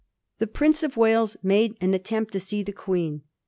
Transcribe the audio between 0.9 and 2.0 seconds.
Wales made an